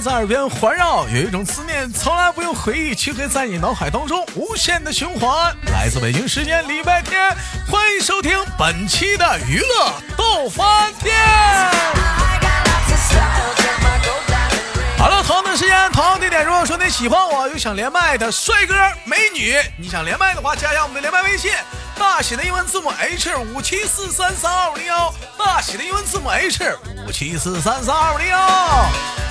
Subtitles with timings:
[0.00, 5.54] 在耳边环绕，有一种思念从来不用回忆，却会在你脑海当中无限的循环。
[5.72, 7.34] 来自北京时间礼拜天，
[7.70, 11.14] 欢迎收听本期的娱乐逗翻天。
[14.98, 16.44] 好了，同样的时间，同样的地点。
[16.44, 18.74] 如果说你喜欢我，有想连麦的帅哥
[19.04, 21.52] 美女，你想连麦的话，加一下我们的连麦微信。
[21.98, 28.38] 大写的英文字母 H 五七四三三二五零幺，大写的英文字母 H 五七四三三二五零幺。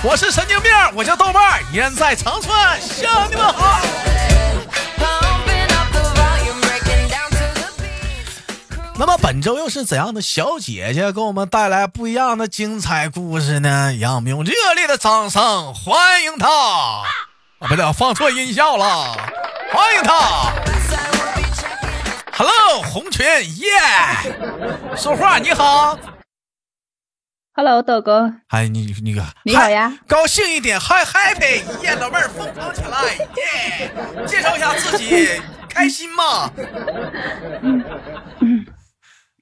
[0.02, 3.80] 我是神经病，我叫豆瓣，依然在长春向你们好。
[8.96, 13.92] 那么本周又是怎样的小姐姐给我们带来不一样的精彩故事呢？
[14.00, 16.48] 让我们用热烈的掌声欢迎她！
[16.48, 19.16] 啊，不对，放错音效了，
[19.72, 20.52] 欢迎她
[22.94, 23.66] 红裙耶！
[24.96, 25.98] 说话你好。
[27.52, 28.32] Hello，豆哥。
[28.46, 29.98] 嗨，你你个你好呀。
[30.06, 33.90] 高兴一点，嗨 happy，耶，老妹儿疯狂起来耶！
[34.28, 35.28] 介绍一下自己，
[35.68, 36.52] 开心吗？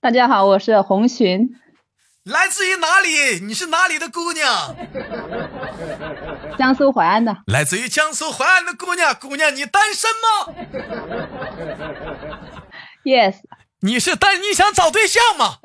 [0.01, 1.51] 大家好，我是红裙。
[2.25, 3.45] 来自于哪里？
[3.45, 4.75] 你是哪里的姑娘？
[6.57, 7.37] 江苏淮安的。
[7.49, 10.55] 来自于江苏淮安的姑娘，姑娘你单身吗
[13.05, 13.37] ？Yes，
[13.81, 15.59] 你是单你想找对象吗？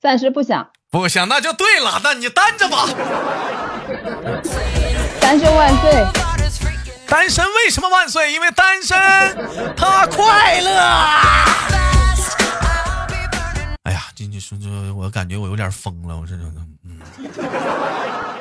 [0.00, 0.70] 暂时不想。
[0.90, 2.86] 不想那就对了，那你单着吧。
[5.20, 6.06] 单身万岁！
[7.06, 8.32] 单身为什么万岁？
[8.32, 8.98] 因为单身
[9.76, 10.70] 他快乐。
[13.84, 17.00] 哎呀，今天说这，我感觉我有点疯了，我这嗯。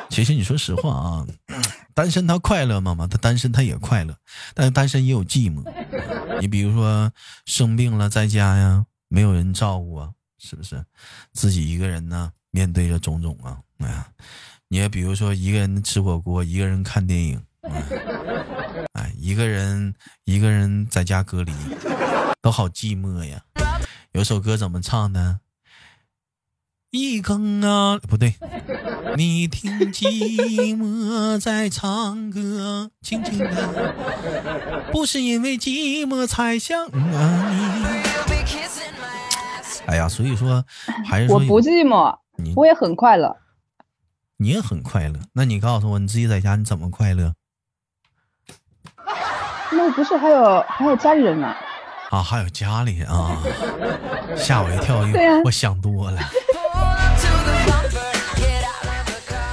[0.09, 1.25] 其实你说实话啊。
[1.94, 2.96] 单身他快乐吗？
[2.96, 4.16] 吗，他单身他也快乐，
[4.53, 5.63] 但是单身也有寂寞。
[6.40, 7.12] 你比如说
[7.46, 10.09] 生病了在家呀，没有人照顾啊，
[10.40, 10.84] 是不是？
[11.34, 14.07] 自己一个人呢，面对着种种啊，哎呀，
[14.68, 17.44] 你也比如说一个人吃火锅，一个人看电影，
[18.94, 19.94] 哎，一个人
[20.25, 21.52] 一个人在家隔离，
[22.41, 23.44] 都好寂寞呀。
[24.13, 25.40] 有首歌怎么唱的？
[26.90, 28.35] 一更啊，不对，
[29.17, 33.94] 你听寂寞在唱歌，轻轻的，
[34.91, 37.16] 不是因为寂寞才想你。
[39.88, 40.63] 哎呀，所以说
[41.05, 42.16] 还是我不寂寞，
[42.55, 43.38] 我也很快乐。
[44.38, 47.33] 你也很快乐，那你告诉我，你自己在家你怎么快乐？
[49.72, 51.53] 那不是还有还有家里人呢？
[52.09, 53.38] 啊，还有家里人啊，
[54.35, 54.97] 吓我一跳，
[55.45, 56.19] 我想多了。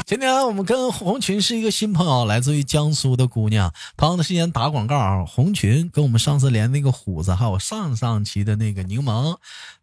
[0.09, 3.71] 今天我们跟红群是一个新朋友，来自于江苏的姑娘。
[3.95, 9.37] 同样的时间打广告，红群跟我们上次连那个虎子，还有上上期的那个柠檬，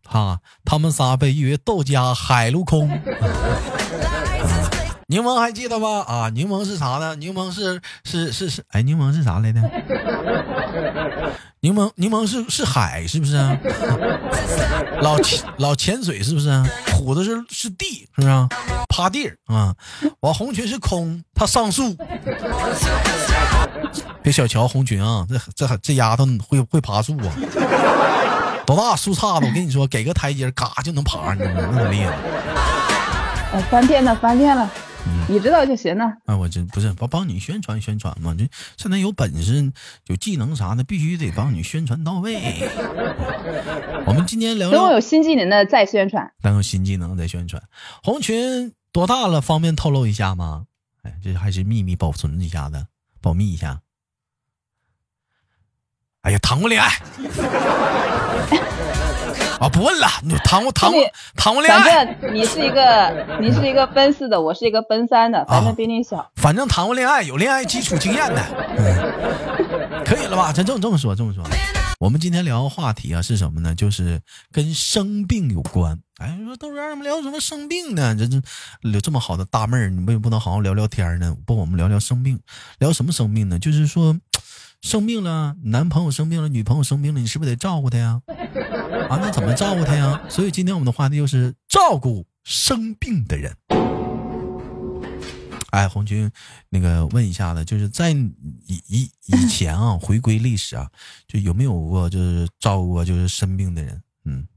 [0.03, 2.89] 哈，他们仨被誉为豆家海陆空。
[5.07, 6.03] 柠檬还记得吗？
[6.07, 7.15] 啊，柠檬是啥呢？
[7.15, 9.61] 柠檬是是是是，哎，柠檬是啥来着？
[11.59, 13.37] 柠檬柠檬是是海是不是？
[15.01, 15.15] 老
[15.57, 16.49] 老潜水是不是？
[16.93, 18.47] 虎子是是地是不是？
[18.89, 19.75] 趴地儿啊，
[20.19, 21.95] 我红裙是空，他上树。
[24.23, 27.29] 别小瞧红裙啊，这这这丫头会会爬树啊！
[28.65, 29.45] 多大树杈子？
[29.45, 32.11] 我跟你说，给个台阶，嘎就能爬上去，那么厉害。
[33.53, 34.67] 哎，翻天了，翻天了。
[35.27, 36.13] 你知道就行了。
[36.25, 38.35] 哎，我这不是帮帮你宣传宣传嘛？
[38.37, 39.71] 这现在有本事、
[40.07, 42.35] 有技能啥的，必须得帮你宣传到位。
[44.05, 46.31] 我们今天聊，等我有新技能的再宣传。
[46.41, 47.61] 等有新技能再宣传。
[48.03, 49.41] 红裙多大了？
[49.41, 50.65] 方便透露一下吗？
[51.01, 52.87] 哎，这还是秘密保存一下的，
[53.21, 53.81] 保密一下。
[56.21, 56.89] 哎呀，谈过恋爱。
[59.59, 61.01] 啊，不问了，你谈过谈过
[61.35, 62.05] 谈过恋爱。
[62.05, 66.29] 反正你是一个你是一个奔四的，我是一个奔三的，反正比你小。
[66.35, 68.43] 反正谈过恋爱，有恋爱基础经验的，
[70.05, 70.51] 可以了吧？
[70.51, 71.43] 咱这么这么说，这么说。
[71.99, 73.73] 我们今天聊的话题啊是什么呢？
[73.73, 74.21] 就是
[74.51, 75.97] 跟生病有关。
[76.17, 78.13] 哎，说豆哥，你们聊什么生病呢？
[78.15, 78.41] 这这
[78.81, 81.33] 有这么好的大妹儿，你为什么不能好好聊聊天呢？
[81.45, 82.39] 不，我们聊聊生病，
[82.79, 83.57] 聊什么生病呢？
[83.57, 84.17] 就是说。
[84.81, 88.21] 生病了，男朋友生病了，女朋友生病了，你是不是得照顾他呀？
[89.09, 90.21] 啊，那怎么照顾他呀？
[90.29, 93.55] 所以今天我们的话题就是照顾生病的人。
[95.71, 96.31] 哎，红军，
[96.69, 100.89] 那个问一下子，就是在以以以前啊，回归历史啊，
[101.27, 104.01] 就有没有过就是照顾过就是生病的人？
[104.23, 104.47] 嗯，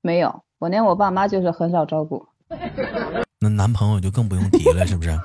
[0.00, 2.28] 没有，我连我爸妈就是很少照顾。
[3.40, 5.10] 那男朋友就更不用提了，是不是？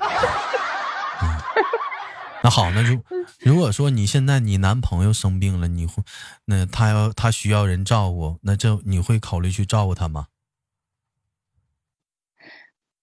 [2.42, 2.98] 那好，那如
[3.40, 6.02] 如果说你现在你男朋友生病了，你会
[6.46, 10.26] 那他要他需要人照顾，那这你会考虑去照顾他吗？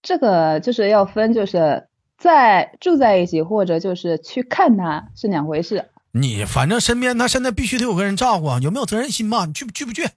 [0.02, 5.90] 这个就是要分，就是在住在一起，或者就是去看他是两回事。
[6.12, 9.44] 你反正身边他现在必须得有个人照顾啊，有没有责任心吧？
[9.44, 10.08] 你去不去不去？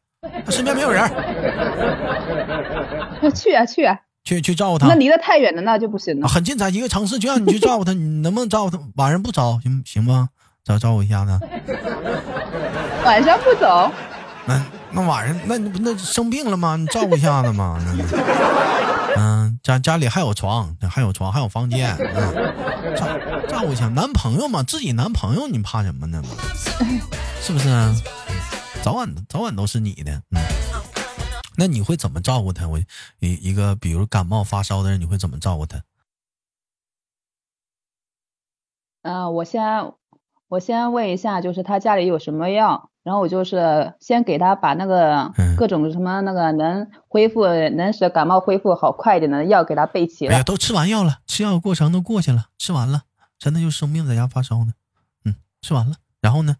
[0.46, 1.04] 他身边没有人，
[3.22, 4.88] 那去啊去啊，去去照顾他。
[4.88, 6.28] 那离得太远了，那就不行了。
[6.28, 8.80] 啊很近，在一个城市，就让你去照顾他，你能不能照顾他？
[8.96, 10.30] 晚上不早行行吗？
[10.64, 11.40] 照照顾一下子。
[13.04, 13.92] 晚上不走，
[14.46, 16.76] 那那晚上那你不那生病了吗？
[16.76, 17.80] 你照顾一下子嘛。
[19.18, 23.08] 嗯，家家里还有床，还有床，还有房间，嗯，照
[23.50, 26.22] 照顾一下男朋友嘛，自己男朋友你怕什么呢？
[27.42, 27.94] 是不是啊？
[28.84, 30.40] 早晚早晚都是你的，嗯。
[31.62, 32.68] 那你会怎么照顾他？
[32.68, 32.80] 我
[33.20, 35.84] 一一个比如感冒发烧的人，你会怎么照顾他？
[39.04, 39.94] 嗯、我先
[40.48, 50.34] 我先问一下，就是他家里有什么药，然后我就是先给他把那个嗯各种什么那个能恢复能使感冒恢复好快一点的药给他备齐了。
[50.34, 53.04] 哎呀，都吃完药了，吃药的过程都过去了，吃完了，
[53.38, 54.74] 真的就生病在家发烧呢。
[55.26, 56.56] 嗯，吃完了，然后呢？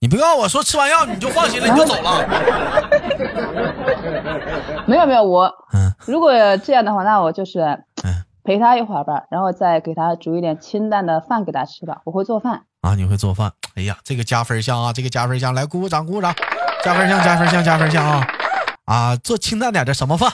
[0.00, 2.90] 你不告诉我说吃完药你就放心了，你就走了？
[4.86, 7.60] 没有没有，我嗯如果这样的话，那我就是
[8.04, 12.02] 嗯陪他一会儿吧，然后再给他煮一点清淡的饭给他吃吧。
[12.04, 12.62] 我会做饭。
[12.82, 13.52] 啊，你会做饭？
[13.76, 16.34] 哎呀，这个加分项啊，这个加分项，来鼓鼓掌，鼓鼓掌，
[16.82, 18.26] 加分项，加分项，加分项啊！
[18.84, 20.30] 啊，做清淡点的什么饭？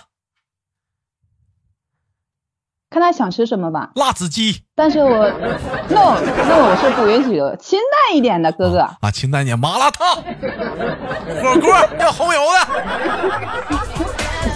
[2.90, 4.64] 看他想吃什么吧，辣子鸡。
[4.74, 8.80] 但是我 no no 我是不允许的，清淡一点的哥哥。
[9.00, 11.70] 啊，清淡点麻辣烫，火锅
[12.00, 12.56] 要红油的。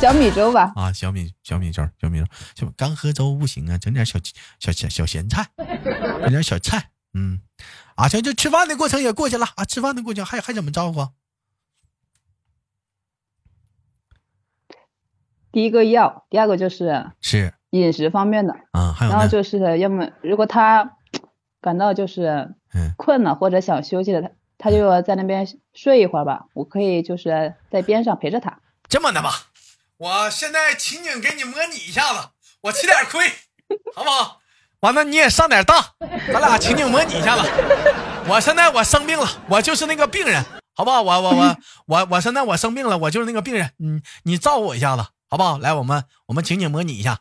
[0.00, 2.26] 小米粥吧，啊，小米小米粥，小米粥，
[2.56, 4.18] 小干喝粥不行啊，整点小
[4.58, 5.46] 小小小咸菜，
[6.22, 7.40] 整点小菜，嗯，
[7.94, 9.46] 啊，行，就吃饭的过程也过去了。
[9.54, 11.10] 啊，吃饭的过程还还怎么照顾啊？
[15.52, 20.96] 第一个要，第二个就是是饮食方面的，啊，还有，然后就是要么如果他
[21.60, 24.28] 感到就是嗯困了或者想休息了，他
[24.58, 28.58] 他就要在那边睡一会儿吧，我可以就是在边上陪着他。
[28.88, 29.30] 这么的吧，
[29.96, 32.28] 我现在情景给你模拟一下子，
[32.62, 33.26] 我吃点亏，
[33.94, 34.40] 好不好？
[34.80, 35.82] 完了你也上点当，
[36.30, 37.48] 咱俩情景模拟一下子。
[38.28, 40.44] 我现在我生病了，我就是那个病人，
[40.74, 41.00] 好不好？
[41.00, 41.56] 我我我
[41.86, 45.56] 我我现在我生病了，我就是那个病人，你你照顾我一下子，好不好？
[45.58, 47.18] 来，我们我们情景模拟一下，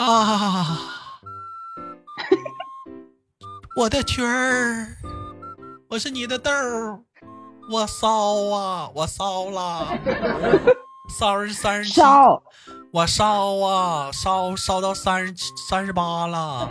[0.00, 0.78] 啊，
[3.76, 4.96] 我的裙儿，
[5.90, 6.98] 我是你的豆儿，
[7.70, 8.08] 我烧
[8.50, 9.86] 啊，我烧了，
[11.10, 12.42] 三十三十七，烧，
[12.94, 16.70] 我烧啊，烧烧到三十七、三十八了。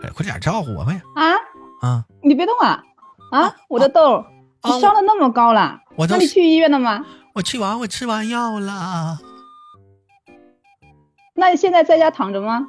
[0.00, 1.34] 哎，快点照顾我，快点啊，
[1.88, 2.04] 啊！
[2.22, 2.80] 你别动啊！
[3.32, 4.24] 啊，我的豆
[4.62, 7.04] 你烧的那么高了，我都那你去医院了吗？
[7.34, 9.18] 我去完，我吃完药了。
[11.34, 12.66] 那你现在在家躺着吗？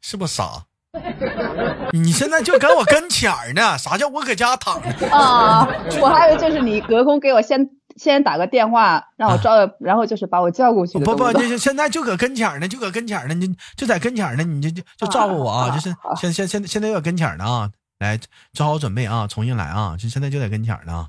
[0.00, 0.64] 是不是傻？
[1.92, 5.08] 你现在就跟我跟前儿呢，啥叫我搁家躺着？
[5.10, 5.66] 啊，
[6.00, 10.98] 我还以为就是你隔空给我先先打个电话，让我照，然后就是把我叫过去。
[11.00, 18.18] 不不，就是现在就搁跟前儿呢，就搁跟前儿呢，你就在跟前儿呢，你就就就照顾我啊，啊就是现现现现在有跟前儿呢啊，来
[18.52, 21.08] 做好准备啊，重新来啊，就现在就在跟前儿呢啊，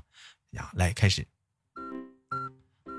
[0.50, 1.24] 呀，来开始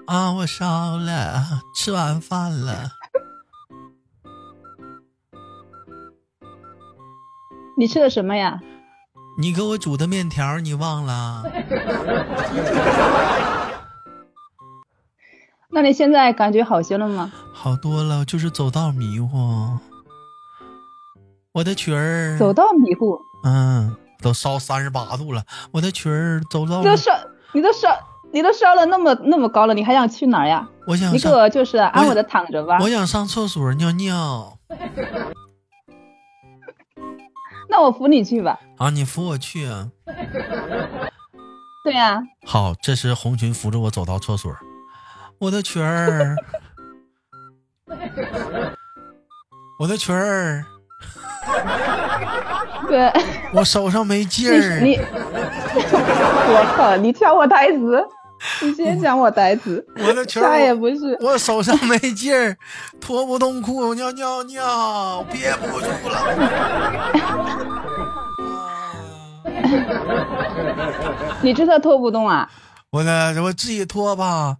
[0.10, 2.90] 啊，我烧了，吃完饭了，
[7.78, 8.60] 你吃的什么呀？
[9.38, 11.44] 你给我煮的面条你忘了？
[15.72, 17.32] 那你现在感觉好些了吗？
[17.54, 19.78] 好多了，就是走道迷糊。
[21.52, 27.12] 我的裙儿，走道迷糊，嗯，都烧三十八度了，我的裙儿走到你都烧，
[27.54, 27.88] 你都烧，
[28.32, 30.68] 你都烧了那么那么高了，你还想去哪儿呀？
[30.86, 32.78] 我想上，你给我就是安稳的躺着吧。
[32.82, 34.58] 我想上厕所尿尿
[37.70, 38.60] 那我扶你去吧。
[38.78, 38.90] 啊！
[38.90, 39.90] 你扶我去啊！
[41.84, 44.54] 对呀、好，这时红裙扶着我走到厕所，
[45.40, 46.36] 我的裙儿，
[49.80, 50.66] 我的裙儿，
[52.88, 53.12] 对，
[53.54, 54.80] 我手上没劲你儿。
[54.82, 58.06] 你，我靠，你挑我台词，
[58.62, 61.18] 你先讲我呆子，我的 裙啥也，不是。
[61.22, 62.56] 我手上没劲儿，
[63.00, 66.18] 脱不动裤，尿尿尿，憋不住了。
[66.18, 67.60] 啊
[71.42, 72.50] 你这才拖不动啊？
[72.92, 74.58] 我的我自己脱吧，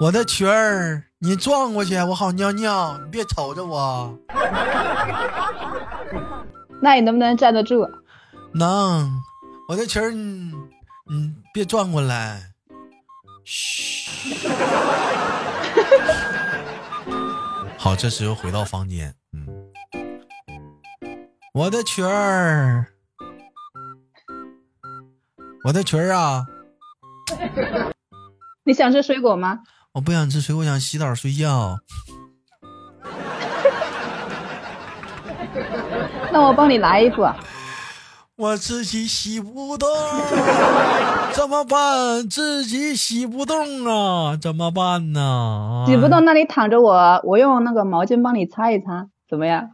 [0.00, 4.16] 我的裙儿，你转过去，我好尿尿，你别瞅着我。
[6.82, 7.86] 那你能不能站得住？
[8.54, 9.10] 能，
[9.68, 10.52] 我的裙儿，你
[11.10, 12.49] 嗯，别转过来。
[13.44, 14.10] 嘘。
[17.78, 19.14] 好，这时又回到房间。
[19.32, 19.46] 嗯，
[21.54, 22.86] 我的裙儿，
[25.64, 26.44] 我的裙儿啊！
[28.64, 29.60] 你想吃水果吗？
[29.92, 31.78] 我不想吃水果，想洗澡睡觉。
[36.32, 37.26] 那我帮你拿衣服。
[38.40, 39.86] 我自己洗不动，
[41.34, 42.26] 怎么办？
[42.26, 45.84] 自己洗不动啊，怎么办呢？
[45.86, 49.68] 洗不动，那你躺着我，我用那个毛巾帮你擦一擦，怎么样？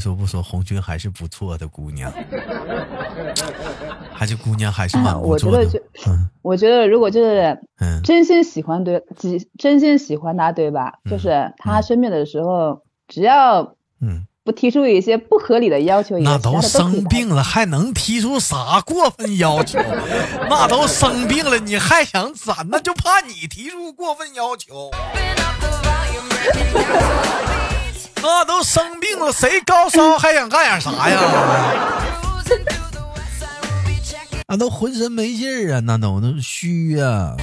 [0.00, 2.10] 说不说，红军还是不错的姑娘，
[4.12, 5.64] 还是姑娘还是蛮不错的。
[6.08, 9.04] 嗯，我觉得如果就是嗯真心喜欢对，
[9.58, 10.94] 真心喜欢他，对吧？
[11.08, 19.78] 就是他生病的时候，只要嗯不提出一些不合理的要求，那都生病了还能提出啥过分要求？
[20.48, 22.64] 那都生病了你还想咋？
[22.70, 24.90] 那就怕你提出过分要求。
[28.22, 31.18] 那都生病了，谁高烧还想干点啥呀？
[34.48, 37.34] 那 都浑身没劲儿啊，那都那虚呀。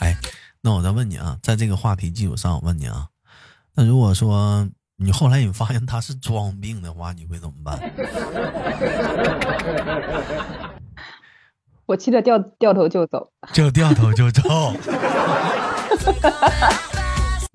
[0.00, 0.16] 哎，
[0.62, 3.06] 那我再问你啊，在这个话题基础上，我问你啊，
[3.74, 7.78] 那如果说你后来你发现他是装病的话，你会怎么办？
[11.86, 14.42] 我气得掉掉头就走，就掉头就走。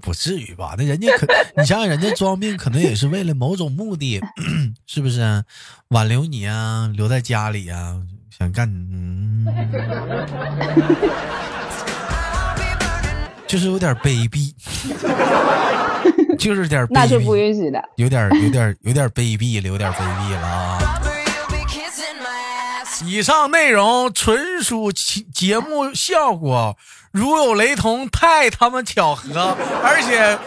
[0.06, 0.76] 不至于吧？
[0.78, 1.26] 那人家可，
[1.58, 4.22] 你想想，人家装病可能也是为了某种目的，
[4.86, 5.44] 是不是？
[5.90, 7.98] 挽留你啊，留在家里啊，
[8.38, 9.46] 想干，嗯，
[13.48, 14.54] 就是有点卑鄙，
[16.38, 21.02] 就是点，那是不允许的，有点，有点，有点卑鄙了，有点卑鄙了啊！
[23.04, 26.78] 以上内容纯属节目效果。
[27.12, 30.38] 如有雷同，太他妈巧合，而且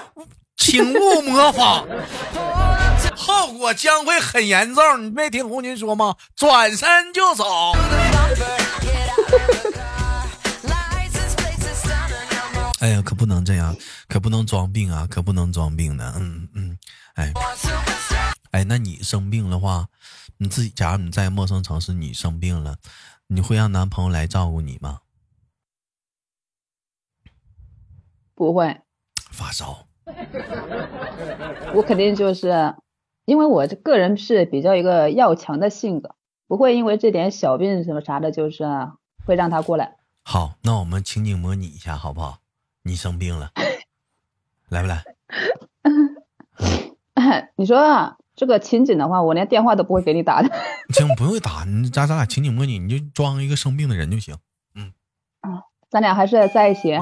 [0.56, 1.86] 请勿模仿，
[3.16, 5.04] 后果将会很严重。
[5.04, 6.14] 你没听红军说吗？
[6.36, 7.74] 转身就走。
[12.80, 13.74] 哎呀，可不能这样，
[14.08, 16.14] 可不能装病啊，可不能装病的。
[16.18, 16.78] 嗯嗯，
[17.14, 17.32] 哎，
[18.50, 19.88] 哎，那你生病的话，
[20.38, 22.78] 你自己，假如你在陌生城市，你生病了，
[23.26, 25.00] 你会让男朋友来照顾你吗？
[28.34, 28.80] 不会
[29.30, 29.86] 发烧，
[31.74, 32.74] 我肯定就是，
[33.24, 36.14] 因为我个人是比较一个要强的性格，
[36.46, 38.64] 不会因为这点小病什么啥的，就是
[39.26, 39.96] 会让他过来。
[40.22, 42.38] 好，那我们情景模拟一下好不好？
[42.82, 43.50] 你生病了，
[44.70, 45.04] 来不来？
[47.56, 50.48] 你说这个情景的话，我连电话都不会给你打的。
[50.94, 54.36] 行，不用打，你咱咱俩情景模拟，你就装一个生病的人就行。
[54.76, 54.92] 嗯，
[55.40, 56.96] 啊，咱俩还是在一起。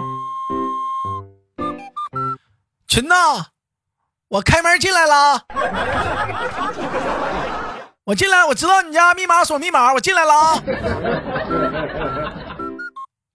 [2.88, 3.48] 群呐，
[4.28, 5.44] 我开门进来了，
[8.04, 10.62] 我进来，我知道你家密码锁密码，我进来了啊。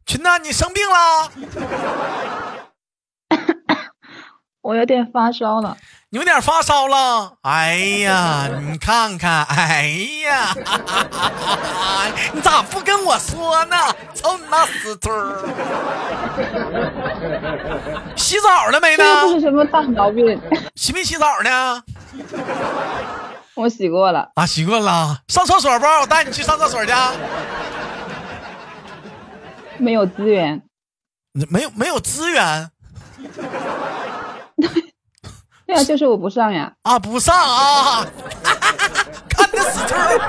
[0.07, 1.31] 群呐，你生病了？
[4.61, 5.77] 我有点发烧了。
[6.11, 9.87] 有点发烧了，哎呀，你看看，哎
[10.25, 10.53] 呀，
[12.33, 13.77] 你咋不跟我说呢？
[14.13, 15.47] 瞅你那死猪儿！
[18.17, 19.03] 洗澡了没呢？
[19.05, 20.37] 这不是什么大毛病。
[20.75, 21.81] 洗没洗澡呢？
[23.55, 24.31] 我洗过了。
[24.35, 25.17] 啊，洗过了。
[25.29, 25.85] 上厕所不？
[25.85, 26.91] 我带你去上厕所去。
[29.77, 30.61] 没有资源。
[31.49, 32.69] 没有没有资源。
[35.71, 36.73] 对啊，就是我不上呀！
[36.83, 38.05] 啊，不上啊！
[39.29, 40.19] 看那死劲儿！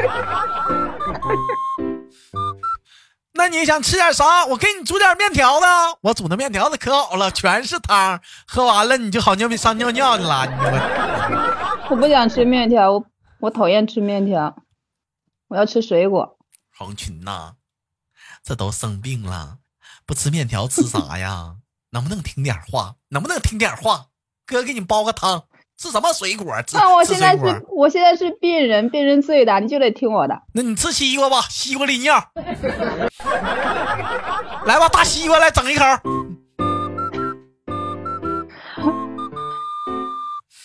[3.34, 4.44] 那你想吃点啥？
[4.46, 5.66] 我给你煮点面条子。
[6.02, 10.46] 我煮的面条子可好了，全是汤，喝完了你就好尿上尿尿去了。
[10.46, 10.52] 你
[11.90, 13.04] 我不想吃面条，我
[13.40, 14.54] 我讨厌吃面条，
[15.48, 16.38] 我要吃水果。
[16.78, 17.54] 黄群呐，
[18.44, 19.56] 这都生病了，
[20.06, 21.56] 不吃面条吃啥呀？
[21.90, 22.94] 能不能听点话？
[23.08, 24.06] 能不能听点话？
[24.46, 25.44] 哥给你煲个汤，
[25.78, 26.54] 吃什么水果？
[26.72, 27.42] 那我现在是，
[27.74, 30.42] 我现在是病人，病人最大，你就得听我的。
[30.54, 32.22] 那你吃西瓜吧，西瓜利尿。
[34.66, 35.84] 来吧，大西瓜来整一口。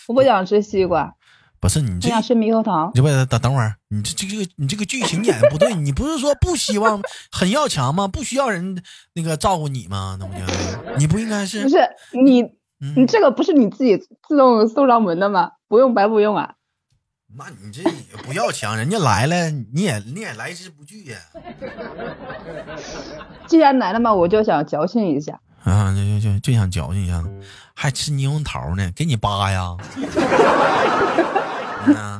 [0.07, 1.13] 我不想吃西瓜。
[1.59, 2.91] 不是你这想吃猕猴桃？
[2.93, 8.07] 你不等等会儿，你这这个你这个剧情演的不对，你不是说不希望很要强吗？
[8.07, 8.79] 不需要人
[9.13, 10.15] 那个照顾你吗？
[10.19, 10.39] 那不就
[10.97, 11.63] 你不应该是？
[11.63, 11.77] 不是
[12.23, 12.43] 你
[12.95, 15.51] 你这个不是你自己自动送上门的吗？
[15.67, 16.53] 不用白不用啊？
[17.37, 17.89] 那你这也
[18.23, 21.17] 不要强，人家来了你也你也来之不拒呀。
[23.47, 25.39] 既然来了嘛，我就想矫情一下。
[25.63, 27.21] 啊，就就就就想矫情一下，
[27.73, 29.75] 还吃猕猴桃呢，给你扒呀。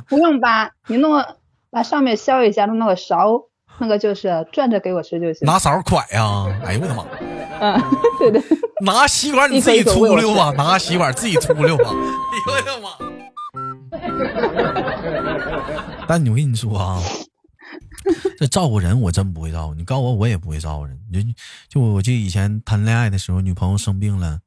[0.08, 1.38] 不用扒，你弄个
[1.70, 3.44] 把上面削一下，弄那个勺，
[3.80, 5.46] 那个就是转着给我吃就行。
[5.46, 6.46] 拿勺蒯呀！
[6.64, 7.04] 哎呦我的妈！
[7.60, 7.80] 嗯，
[8.18, 8.42] 对对。
[8.84, 11.84] 拿吸管你自己粗溜吧，拿吸管自己粗溜吧。
[11.90, 12.90] 哎呦我的妈！
[16.06, 17.02] 但你我跟你说啊，
[18.38, 19.74] 这照顾人我真不会照顾。
[19.74, 20.98] 你告诉我，我也不会照顾人。
[21.12, 21.20] 就
[21.68, 24.38] 就我就以前谈恋爱的时候，女朋友生病了，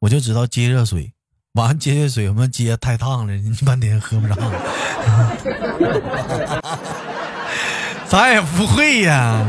[0.00, 1.12] 我就知道接热水。
[1.54, 4.36] 完接热水，我们接太烫了，你半天喝不上。
[8.10, 9.46] 咱也不会呀，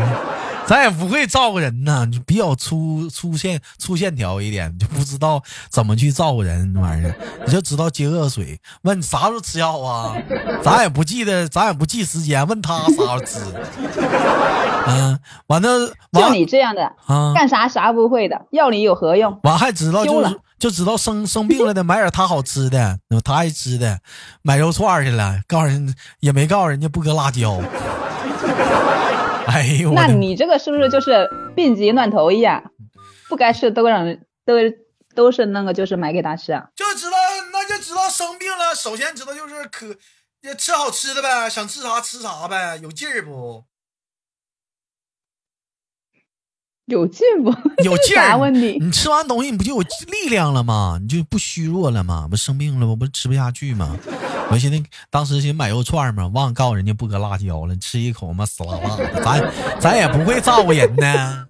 [0.68, 5.41] 咱也不会照顾人呐，就比较粗粗线粗线条一点，就不知道
[5.72, 7.15] 怎么去照顾人那玩意儿。
[7.44, 10.15] 你就知道接热水，问啥时候吃药啊？
[10.62, 13.39] 咱也不记得，咱也不记时间，问他啥时候吃。
[14.88, 19.39] 嗯，完了，就你这样的啊，干啥啥不会的，要你有何用？
[19.41, 20.24] 完还知道就
[20.60, 23.98] 就知道生生病了的买点他好吃的，他爱吃的，
[24.44, 27.60] 买肉串去了，告诉人也没告诉人家不搁辣椒。
[29.47, 32.61] 哎呦，那你这个是不是就是病急乱投医啊？
[33.27, 34.55] 不该吃都让都
[35.15, 36.67] 都是那个就是买给他吃啊？
[36.75, 37.17] 就知道
[37.51, 39.88] 那就知道生病了，首先知道就是可
[40.57, 43.63] 吃好吃的呗，想吃啥吃啥呗，有劲儿不？
[46.86, 47.51] 有劲不？
[47.84, 48.27] 有 劲儿。
[48.27, 48.77] 啥问题？
[48.82, 50.97] 你吃完东西你不就有力量了吗？
[51.01, 52.27] 你就不虚弱了吗？
[52.29, 53.97] 不生病了我不吃不下去吗？
[54.51, 59.21] 我寻思当时寻买肉串嘛，忘告诉人家不搁辣椒了，吃一口嘛死辣辣的。
[59.23, 61.47] 咱咱也不会照顾人呢。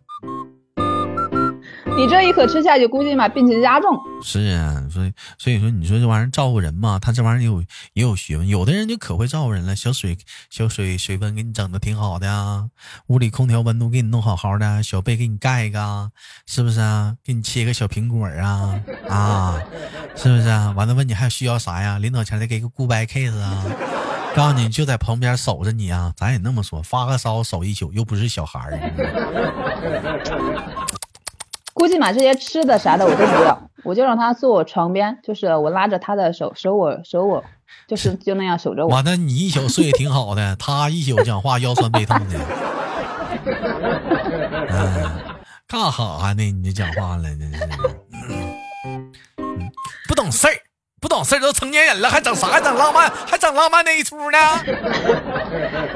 [1.97, 3.99] 你这一口吃下去，估计嘛病情加重。
[4.23, 7.62] 是啊，所以所以说，你说这玩意儿照顾人嘛，他这玩意儿也有
[7.93, 8.47] 也有学问。
[8.47, 10.17] 有的人就可会照顾人了，小水
[10.49, 12.69] 小水水温给你整的挺好的啊，
[13.08, 16.12] 屋里空调温度给你弄好好的，小被给你盖一个，
[16.47, 17.15] 是不是啊？
[17.23, 19.62] 给你切个小苹果啊啊，
[20.15, 20.73] 是不是啊？
[20.75, 21.99] 完了问你还需要啥呀？
[21.99, 23.65] 临走前再给个 goodbye kiss 啊，
[24.36, 26.13] 告诉你就在旁边守着你啊。
[26.15, 28.80] 咱也那么说，发个烧守一宿，又不是小孩儿。
[31.73, 37.43] 估计买，这些吃的啥的我都不要，我就让他坐我床边，就是我拉着他的手，守我守我，
[37.88, 38.89] 就是 就那样守着我。
[38.93, 42.39] 完了，你一宿睡挺好的， 他一宿讲话腰酸背痛的。
[44.69, 45.12] 嗯，
[45.67, 46.51] 干哈呢？
[46.51, 47.69] 你讲话了，真是。
[50.07, 50.53] 不懂事儿，
[50.99, 52.47] 不懂事儿，都成年人了，还整啥？
[52.47, 53.10] 还整浪漫？
[53.25, 54.38] 还整浪漫那一出呢？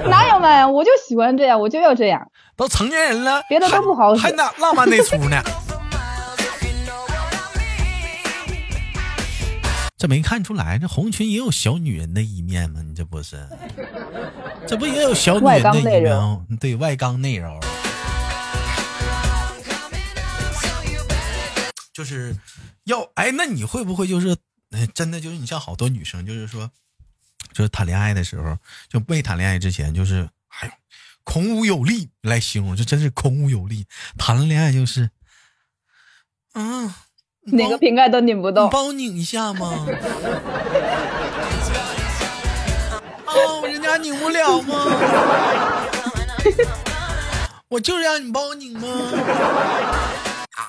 [0.05, 0.65] 哪有嘛？
[0.67, 2.25] 我就喜欢这样，我就要这样。
[2.55, 5.37] 都成年人了，别的都不好使还那浪漫那出呢？
[9.97, 12.81] 这没看出来，这红裙也有小女人的一面吗？
[12.81, 13.47] 你这不是，
[14.67, 16.57] 这不也有小女人的一面？
[16.59, 17.57] 对外刚内柔，
[21.93, 22.35] 就是
[22.83, 24.35] 要哎，那你会不会就是，
[24.93, 26.69] 真的就是你像好多女生，就是说，
[27.53, 28.57] 就是谈恋爱的时候，
[28.89, 30.73] 就未谈恋爱之前，就是哎呦，
[31.23, 33.85] 孔武有力来形容，这真是孔武有力。
[34.17, 35.09] 谈了恋爱就是，
[36.53, 36.93] 嗯。
[37.51, 39.85] 哪个瓶盖都拧不动，你帮我拧一下吗？
[43.27, 44.75] 哦，人家拧不了吗？
[47.69, 48.87] 我就让你帮我拧吗？
[50.55, 50.63] 啊！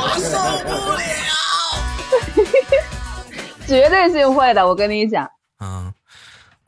[0.00, 1.32] 我受不了！
[3.68, 5.28] 绝对性会的，我跟你讲。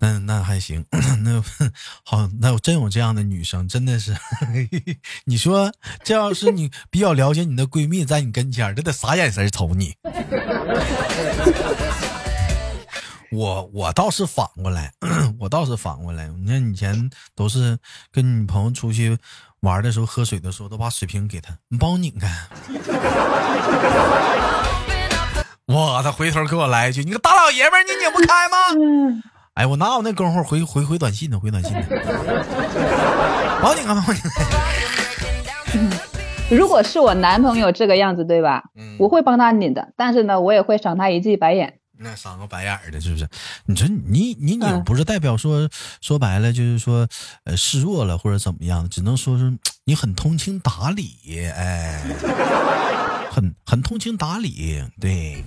[0.01, 0.85] 那那还行，
[1.23, 1.43] 那
[2.05, 4.17] 好，那有真有这样的女生，真的是，
[5.25, 5.71] 你说
[6.03, 9.95] 这要是你比较了解你的闺蜜在你跟前，这得啥眼神瞅你？
[13.31, 14.93] 我我倒是反过来，
[15.39, 17.79] 我倒是反过来，你看以前都是
[18.11, 19.19] 跟女朋友出去
[19.61, 22.27] 玩的时候，喝水的时候都把水瓶给她，你帮 我拧开。
[25.67, 28.57] 哇，他回头给我来一句：“你个大老爷们儿，你拧不开吗？”
[29.55, 31.39] 哎，我哪有那功夫回回回短信呢？
[31.39, 31.83] 回短信呢？
[33.63, 34.21] 帮你啊，帮你。
[36.57, 38.63] 如果是我男朋友这个样子，对吧？
[38.77, 38.97] 嗯。
[38.99, 41.79] 我会帮他拧的，但是呢，我也会赏他一记白眼。
[42.03, 43.29] 那赏个白眼的，是不是？
[43.67, 45.69] 你说你你拧不是代表说
[46.01, 47.07] 说白了就是说
[47.45, 48.89] 呃示弱了或者怎么样？
[48.89, 49.53] 只能说是
[49.85, 51.17] 你很通情达理，
[51.55, 52.01] 哎，
[53.31, 55.45] 很很通情达理，对。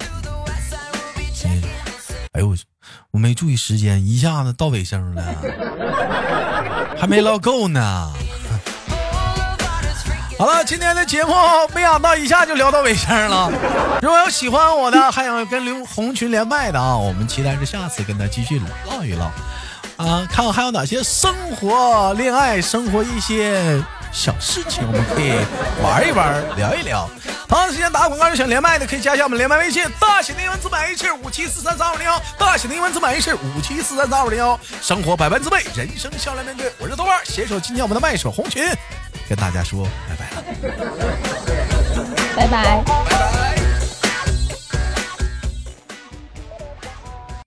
[2.34, 2.56] 哎呦，我
[3.12, 5.24] 我没注意时间，一下子到尾声了，
[7.00, 8.12] 还没唠够呢。
[10.38, 11.32] 好了，今天的节目
[11.76, 13.52] 没想到一下就聊到尾声了。
[14.02, 19.26] 如果有喜欢我的，还想跟刘红群连麦的啊，我们期待着下次跟他继续唠一唠
[19.98, 23.80] 啊，看看还有哪些生活、恋爱、生活一些
[24.13, 25.34] 小事情，我们可以
[25.84, 27.10] 玩一玩、聊一聊。
[27.49, 34.58] 同样时间打广告，想连麦的可以加一下我们连麦微信，大写的英文字母 H 五七四三三二零幺，大写的英文字母 H 五七四三三二零幺。
[34.82, 36.71] 生活百般滋味，人生笑来面对。
[36.80, 38.63] 我是豆瓣，携手今天我们的麦手红群。
[39.28, 40.43] 跟大家说拜拜了，
[42.36, 43.62] 拜拜拜拜。